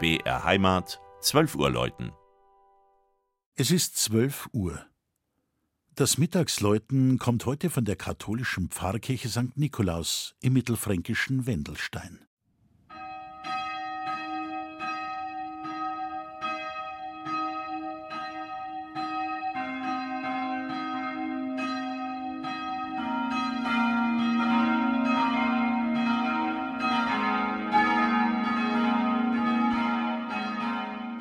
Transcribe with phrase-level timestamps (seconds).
[0.00, 2.12] BR Heimat, 12 Uhr läuten.
[3.56, 4.86] Es ist 12 Uhr.
[5.96, 9.56] Das Mittagsläuten kommt heute von der katholischen Pfarrkirche St.
[9.56, 12.27] Nikolaus im mittelfränkischen Wendelstein.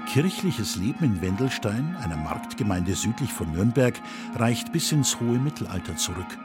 [0.07, 3.93] Kirchliches Leben in Wendelstein, einer Marktgemeinde südlich von Nürnberg,
[4.35, 6.37] reicht bis ins hohe Mittelalter zurück.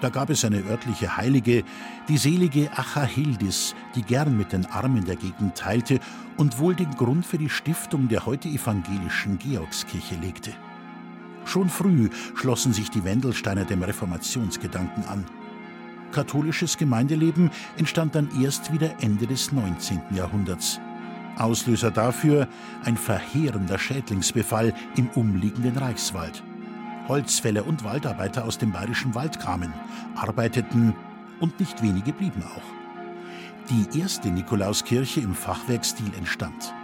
[0.00, 1.62] Da gab es eine örtliche Heilige,
[2.08, 6.00] die selige Achahildis, die gern mit den Armen der Gegend teilte
[6.38, 10.52] und wohl den Grund für die Stiftung der heute evangelischen Georgskirche legte.
[11.44, 15.26] Schon früh schlossen sich die Wendelsteiner dem Reformationsgedanken an.
[16.12, 20.00] Katholisches Gemeindeleben entstand dann erst wieder Ende des 19.
[20.14, 20.80] Jahrhunderts.
[21.36, 22.48] Auslöser dafür
[22.84, 26.42] ein verheerender Schädlingsbefall im umliegenden Reichswald.
[27.08, 29.72] Holzfäller und Waldarbeiter aus dem bayerischen Wald kamen,
[30.16, 30.94] arbeiteten
[31.40, 32.76] und nicht wenige blieben auch.
[33.70, 36.74] Die erste Nikolauskirche im Fachwerkstil entstand.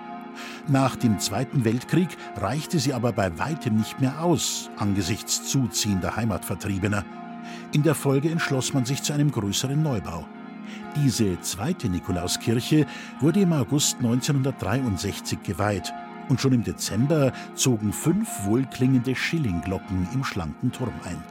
[0.68, 7.04] Nach dem Zweiten Weltkrieg reichte sie aber bei weitem nicht mehr aus, angesichts zuziehender Heimatvertriebener.
[7.72, 10.26] In der Folge entschloss man sich zu einem größeren Neubau.
[10.96, 12.86] Diese zweite Nikolauskirche
[13.20, 15.92] wurde im August 1963 geweiht
[16.28, 21.22] und schon im Dezember zogen fünf wohlklingende Schillingglocken im schlanken Turm ein.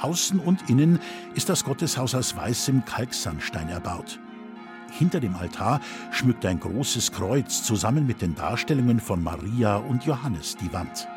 [0.00, 1.00] Außen und innen
[1.34, 4.20] ist das Gotteshaus aus weißem Kalksandstein erbaut.
[4.90, 10.56] Hinter dem Altar schmückt ein großes Kreuz zusammen mit den Darstellungen von Maria und Johannes
[10.56, 11.08] die Wand.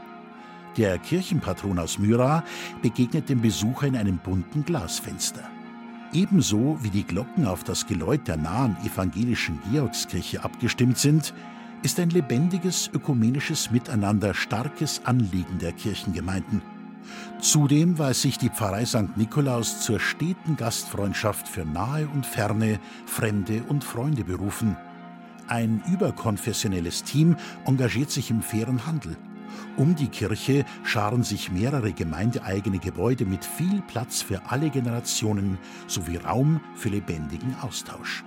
[0.78, 2.44] Der Kirchenpatron aus Myra
[2.82, 5.44] begegnet dem Besucher in einem bunten Glasfenster.
[6.14, 11.34] Ebenso wie die Glocken auf das Geläut der nahen evangelischen Georgskirche abgestimmt sind,
[11.84, 16.62] ist ein lebendiges ökumenisches Miteinander starkes Anliegen der Kirchengemeinden.
[17.40, 19.16] Zudem weiß sich die Pfarrei St.
[19.16, 24.76] Nikolaus zur steten Gastfreundschaft für nahe und ferne, Fremde und Freunde berufen.
[25.48, 29.16] Ein überkonfessionelles Team engagiert sich im fairen Handel–
[29.78, 36.18] um die Kirche scharen sich mehrere gemeindeeigene Gebäude mit viel Platz für alle Generationen sowie
[36.18, 38.24] Raum für lebendigen Austausch.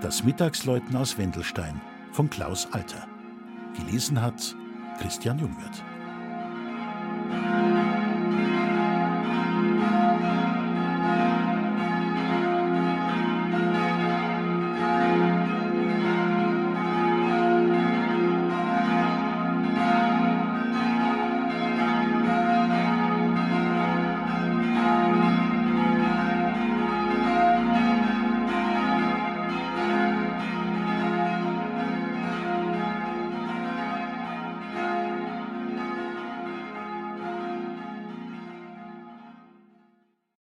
[0.00, 1.80] Das Mittagsläuten aus Wendelstein
[2.12, 3.06] von Klaus Alter.
[3.76, 4.54] Gelesen hat
[5.00, 5.82] Christian Jungwirth.